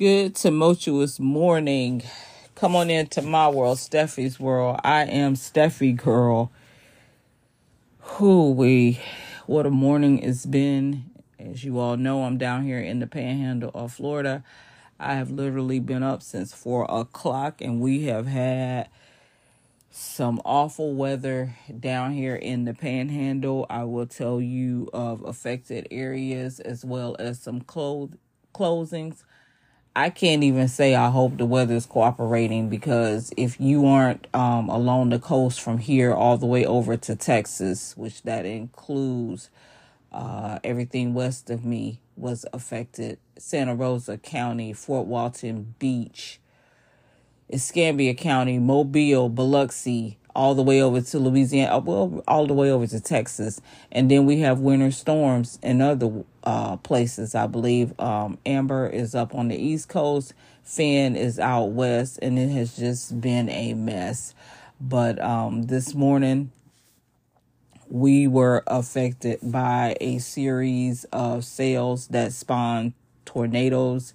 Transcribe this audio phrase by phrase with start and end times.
[0.00, 2.02] Good tumultuous morning.
[2.54, 4.80] Come on into my world, Steffi's world.
[4.82, 6.50] I am Steffi girl.
[7.98, 8.98] Who we
[9.44, 11.04] what a morning it's been.
[11.38, 14.42] As you all know, I'm down here in the panhandle of Florida.
[14.98, 18.88] I have literally been up since four o'clock and we have had
[19.90, 23.66] some awful weather down here in the panhandle.
[23.68, 28.12] I will tell you of affected areas as well as some close
[28.54, 29.24] closings.
[29.94, 34.68] I can't even say I hope the weather is cooperating because if you aren't um,
[34.68, 39.50] along the coast from here all the way over to Texas, which that includes
[40.12, 43.18] uh, everything west of me, was affected.
[43.36, 46.38] Santa Rosa County, Fort Walton Beach,
[47.52, 52.70] Escambia County, Mobile, Biloxi, all the way over to Louisiana, uh, well, all the way
[52.70, 53.60] over to Texas.
[53.90, 57.98] And then we have winter storms in other uh, places, I believe.
[58.00, 62.76] Um, Amber is up on the East Coast, Finn is out west, and it has
[62.76, 64.34] just been a mess.
[64.80, 66.52] But um, this morning,
[67.88, 72.94] we were affected by a series of sales that spawned
[73.24, 74.14] tornadoes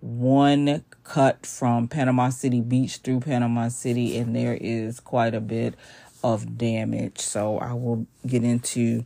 [0.00, 5.74] one cut from Panama City Beach through Panama City, and there is quite a bit
[6.22, 7.18] of damage.
[7.18, 9.04] So I will get into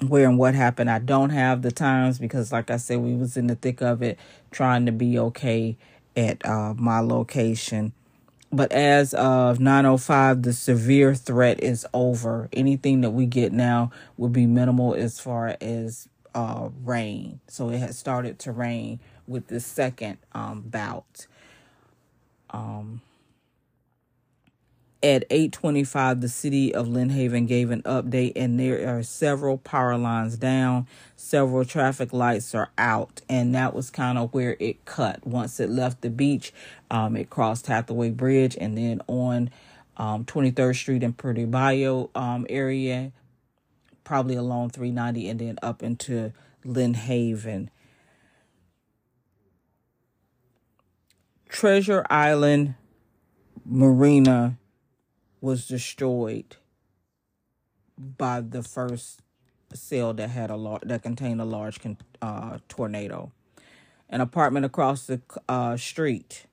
[0.00, 0.90] where and what happened.
[0.90, 4.02] I don't have the times because, like I said, we was in the thick of
[4.02, 4.18] it,
[4.50, 5.76] trying to be okay
[6.16, 7.92] at uh, my location.
[8.50, 12.48] But as of 9:05, the severe threat is over.
[12.52, 17.40] Anything that we get now will be minimal as far as uh, rain.
[17.48, 21.26] So it has started to rain with the second um, bout.
[22.50, 23.00] Um,
[25.02, 29.96] at 8:25 the city of Lynn Haven gave an update and there are several power
[29.98, 30.86] lines down.
[31.16, 35.26] Several traffic lights are out and that was kind of where it cut.
[35.26, 36.52] Once it left the beach
[36.90, 39.50] um, it crossed Hathaway Bridge and then on
[39.96, 43.12] um, 23rd Street and Puerto Bahio um, area
[44.04, 46.32] probably along 390 and then up into
[46.64, 46.94] Lynn
[51.52, 52.76] Treasure Island
[53.66, 54.56] Marina
[55.42, 56.56] was destroyed
[57.98, 59.20] by the first
[59.74, 63.32] cell that had a that contained a large con- uh, tornado.
[64.08, 66.46] An apartment across the uh, street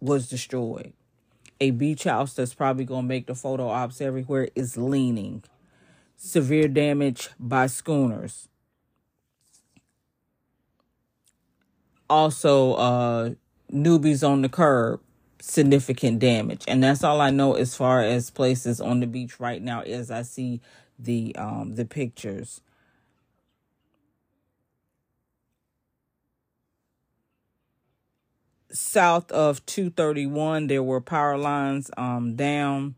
[0.00, 0.92] was destroyed.
[1.60, 5.44] A beach house that's probably going to make the photo ops everywhere is leaning.
[6.16, 8.48] Severe damage by schooners.
[12.10, 13.30] Also, uh,
[13.72, 15.00] newbies on the curb
[15.40, 16.64] significant damage.
[16.68, 20.10] And that's all i know as far as places on the beach right now as
[20.10, 20.60] i see
[20.98, 22.60] the um the pictures.
[28.72, 32.94] South of 231 there were power lines um down.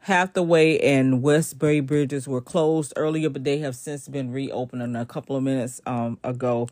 [0.00, 4.82] Hathaway and West Bay bridges were closed earlier, but they have since been reopened.
[4.82, 6.68] And a couple of minutes um, ago,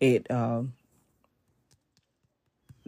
[0.00, 0.62] it uh,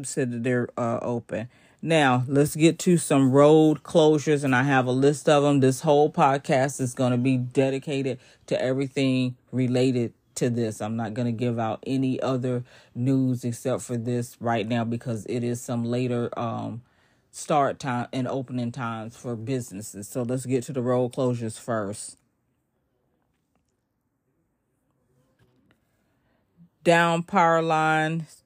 [0.02, 1.48] said that they're uh, open.
[1.82, 5.60] Now, let's get to some road closures, and I have a list of them.
[5.60, 10.80] This whole podcast is going to be dedicated to everything related to this.
[10.80, 15.26] I'm not going to give out any other news except for this right now because
[15.26, 16.82] it is some later um,
[17.30, 20.08] start time and opening times for businesses.
[20.08, 22.16] So let's get to the road closures first.
[26.82, 28.43] Down power lines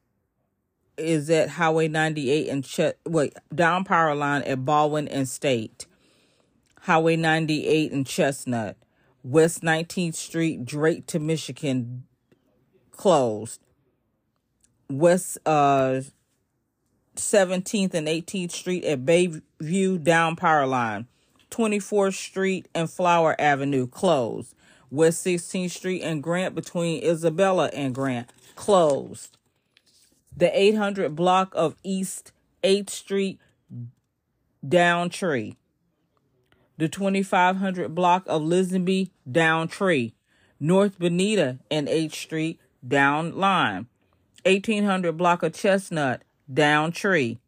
[0.98, 5.86] is at Highway 98 and Ch- wait, down power line at Baldwin and State.
[6.82, 8.76] Highway 98 and Chestnut.
[9.22, 12.04] West 19th Street, Drake to Michigan,
[12.90, 13.60] closed.
[14.90, 16.00] West uh
[17.16, 21.06] 17th and 18th Street at Bayview, down power line.
[21.50, 24.54] 24th Street and Flower Avenue, closed.
[24.90, 29.37] West 16th Street and Grant between Isabella and Grant, closed
[30.36, 32.32] the 800 block of East
[32.62, 33.40] 8th Street,
[34.66, 35.56] Downtree.
[36.76, 40.12] The 2500 block of Lisenby, Downtree.
[40.60, 43.86] North Bonita and 8th Street, Down Line.
[44.44, 46.22] 1800 block of Chestnut,
[46.52, 47.38] Downtree.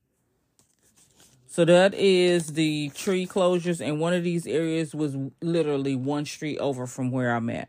[1.47, 6.59] So that is the tree closures, and one of these areas was literally one street
[6.59, 7.69] over from where I'm at.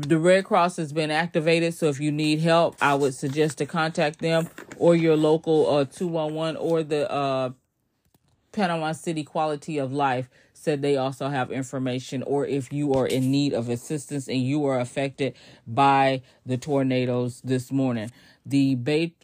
[0.00, 3.66] The Red Cross has been activated, so if you need help, I would suggest to
[3.66, 7.50] contact them or your local uh 211 or the uh
[8.52, 13.32] Panama City Quality of Life said they also have information, or if you are in
[13.32, 15.34] need of assistance and you are affected
[15.66, 18.12] by the tornadoes this morning.
[18.46, 19.14] The Bay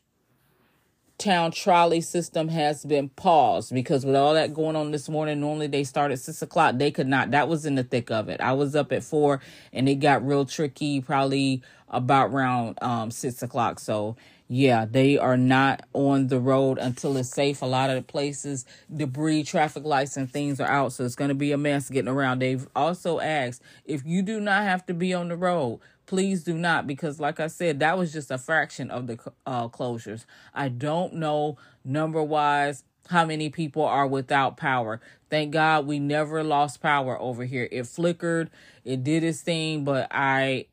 [1.18, 5.66] town trolley system has been paused because with all that going on this morning, normally
[5.66, 6.76] they start at six o'clock.
[6.76, 7.30] They could not.
[7.30, 8.40] That was in the thick of it.
[8.40, 9.40] I was up at four
[9.72, 13.78] and it got real tricky, probably about around um, six o'clock.
[13.78, 14.16] So
[14.48, 17.62] yeah, they are not on the road until it's safe.
[17.62, 21.30] A lot of the places, debris, traffic lights, and things are out, so it's going
[21.30, 22.40] to be a mess getting around.
[22.40, 26.54] They've also asked if you do not have to be on the road, please do
[26.56, 30.24] not, because like I said, that was just a fraction of the uh, closures.
[30.52, 35.00] I don't know number wise how many people are without power.
[35.30, 37.68] Thank God we never lost power over here.
[37.70, 38.50] It flickered,
[38.84, 40.66] it did its thing, but I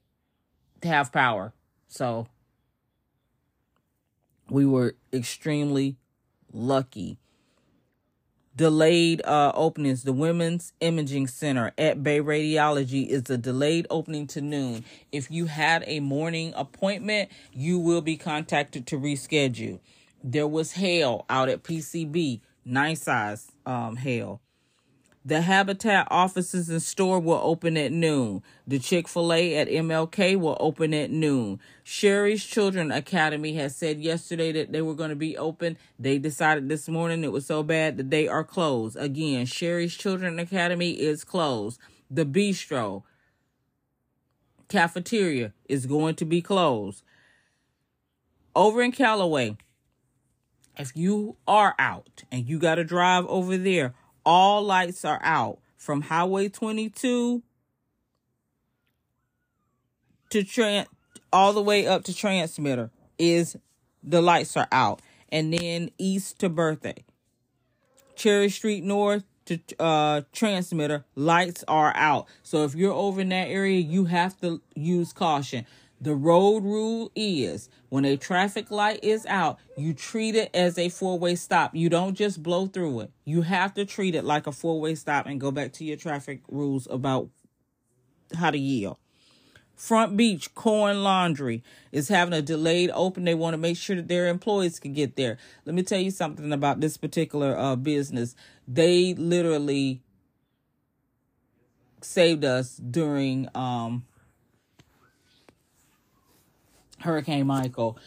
[0.83, 1.53] have power.
[1.87, 2.27] So
[4.49, 5.97] we were extremely
[6.51, 7.17] lucky.
[8.55, 10.03] Delayed uh, openings.
[10.03, 14.83] The Women's Imaging Center at Bay Radiology is a delayed opening to noon.
[15.11, 19.79] If you had a morning appointment, you will be contacted to reschedule.
[20.23, 24.41] There was hail out at PCB, nice size um, hail.
[25.23, 28.41] The Habitat offices and store will open at noon.
[28.65, 31.59] The Chick fil A at MLK will open at noon.
[31.83, 35.77] Sherry's Children Academy has said yesterday that they were going to be open.
[35.99, 38.97] They decided this morning it was so bad that they are closed.
[38.97, 41.79] Again, Sherry's Children Academy is closed.
[42.09, 43.03] The Bistro
[44.69, 47.03] cafeteria is going to be closed.
[48.55, 49.55] Over in Callaway,
[50.77, 53.93] if you are out and you got to drive over there,
[54.25, 57.41] all lights are out from Highway 22
[60.29, 60.87] to Trent
[61.33, 63.57] all the way up to transmitter is
[64.03, 65.01] the lights are out.
[65.29, 67.05] And then east to birthday.
[68.15, 72.27] Cherry street north to uh transmitter lights are out.
[72.43, 75.65] So if you're over in that area you have to use caution
[76.01, 80.89] the road rule is when a traffic light is out, you treat it as a
[80.89, 81.75] four way stop.
[81.75, 83.11] You don't just blow through it.
[83.23, 85.97] You have to treat it like a four way stop and go back to your
[85.97, 87.29] traffic rules about
[88.35, 88.97] how to yield.
[89.75, 93.23] Front Beach Coin Laundry is having a delayed open.
[93.23, 95.37] They want to make sure that their employees can get there.
[95.65, 98.35] Let me tell you something about this particular uh, business.
[98.67, 100.01] They literally
[102.01, 104.05] saved us during um,
[107.01, 107.97] Hurricane Michael,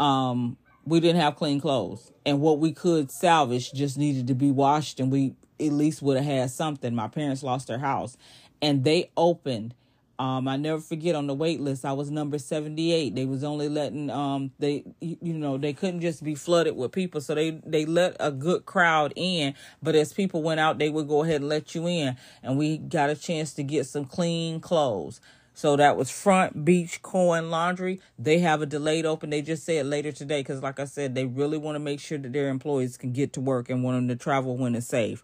[0.00, 2.12] um, we didn't have clean clothes.
[2.24, 6.16] And what we could salvage just needed to be washed and we at least would
[6.16, 6.94] have had something.
[6.94, 8.16] My parents lost their house
[8.60, 9.74] and they opened.
[10.18, 13.14] Um, I never forget on the wait list, I was number 78.
[13.14, 17.20] They was only letting, um, they, you know, they couldn't just be flooded with people.
[17.20, 21.08] So they, they let a good crowd in, but as people went out, they would
[21.08, 22.16] go ahead and let you in.
[22.42, 25.20] And we got a chance to get some clean clothes.
[25.62, 28.00] So that was Front Beach Coin Laundry.
[28.18, 29.30] They have a delayed open.
[29.30, 32.18] They just said later today because, like I said, they really want to make sure
[32.18, 35.22] that their employees can get to work and want them to travel when it's safe.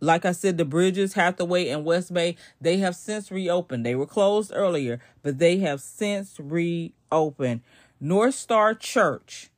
[0.00, 3.86] Like I said, the bridges, Hathaway and West Bay, they have since reopened.
[3.86, 7.60] They were closed earlier, but they have since reopened.
[8.00, 9.50] North Star Church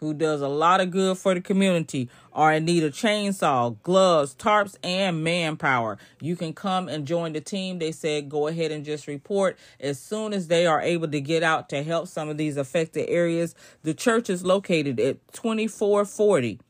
[0.00, 4.34] who does a lot of good for the community, are in need of chainsaw, gloves,
[4.34, 5.98] tarps, and manpower.
[6.20, 7.78] You can come and join the team.
[7.78, 11.42] They said go ahead and just report as soon as they are able to get
[11.42, 13.54] out to help some of these affected areas.
[13.82, 16.60] The church is located at 2440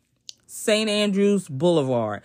[0.47, 0.89] St.
[0.89, 2.23] Andrews Boulevard.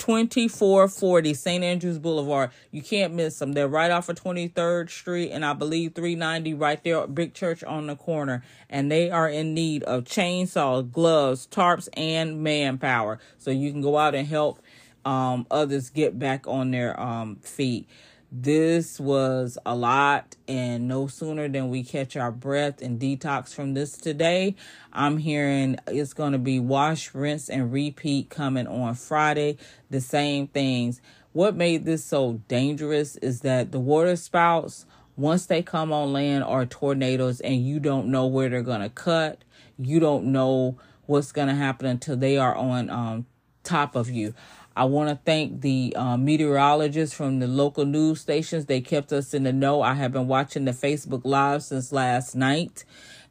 [0.00, 1.62] 2440 St.
[1.62, 2.50] Andrews Boulevard.
[2.70, 3.52] You can't miss them.
[3.52, 7.86] They're right off of 23rd Street and I believe 390 right there, Big Church on
[7.86, 8.42] the corner.
[8.70, 13.20] And they are in need of chainsaws, gloves, tarps, and manpower.
[13.38, 14.60] So you can go out and help
[15.04, 17.88] um, others get back on their um, feet.
[18.32, 23.74] This was a lot, and no sooner than we catch our breath and detox from
[23.74, 24.54] this today,
[24.92, 29.56] I'm hearing it's going to be wash, rinse, and repeat coming on Friday.
[29.90, 31.00] The same things.
[31.32, 36.44] What made this so dangerous is that the water spouts, once they come on land,
[36.44, 39.42] are tornadoes, and you don't know where they're going to cut.
[39.76, 43.26] You don't know what's going to happen until they are on um,
[43.64, 44.34] top of you.
[44.80, 48.64] I want to thank the uh, meteorologists from the local news stations.
[48.64, 49.82] They kept us in the know.
[49.82, 52.86] I have been watching the Facebook Live since last night,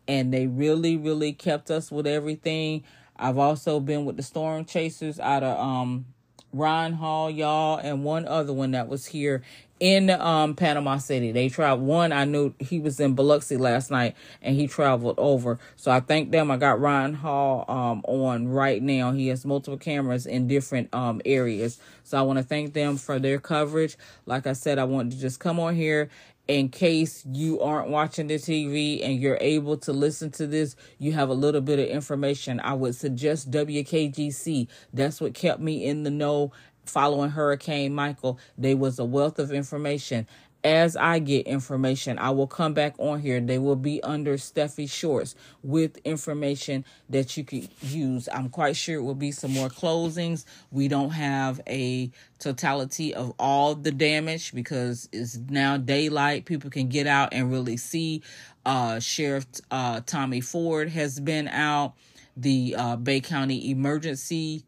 [0.07, 2.83] and they really, really kept us with everything.
[3.17, 6.05] I've also been with the storm chasers out of um,
[6.53, 9.41] Hall, y'all, and one other one that was here
[9.79, 11.31] in um Panama City.
[11.31, 15.59] They traveled one I knew he was in Biloxi last night and he traveled over.
[15.75, 16.51] So I thank them.
[16.51, 19.11] I got Ryan Hall um on right now.
[19.11, 21.79] He has multiple cameras in different um areas.
[22.03, 23.97] So I want to thank them for their coverage.
[24.25, 26.09] Like I said, I wanted to just come on here
[26.49, 31.11] in case you aren't watching the TV and you're able to listen to this, you
[31.11, 32.59] have a little bit of information.
[32.61, 34.67] I would suggest WKGC.
[34.91, 36.51] That's what kept me in the know
[36.89, 38.39] following Hurricane Michael.
[38.57, 40.27] There was a wealth of information
[40.63, 43.39] as I get information, I will come back on here.
[43.39, 48.27] They will be under Steffi Shorts with information that you could use.
[48.31, 50.45] I'm quite sure it will be some more closings.
[50.71, 56.45] We don't have a totality of all the damage because it's now daylight.
[56.45, 58.21] People can get out and really see.
[58.65, 61.93] Uh, Sheriff uh, Tommy Ford has been out.
[62.35, 64.63] The uh, Bay County Emergency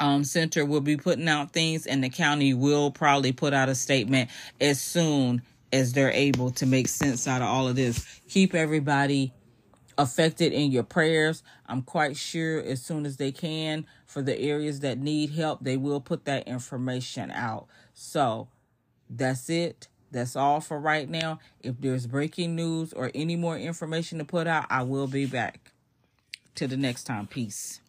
[0.00, 3.74] um, center will be putting out things, and the county will probably put out a
[3.74, 8.04] statement as soon as they're able to make sense out of all of this.
[8.28, 9.32] Keep everybody
[9.98, 11.42] affected in your prayers.
[11.66, 15.76] I'm quite sure as soon as they can for the areas that need help, they
[15.76, 17.66] will put that information out.
[17.92, 18.48] So
[19.10, 19.88] that's it.
[20.10, 21.40] That's all for right now.
[21.60, 25.72] If there's breaking news or any more information to put out, I will be back.
[26.54, 27.26] Till the next time.
[27.26, 27.80] Peace.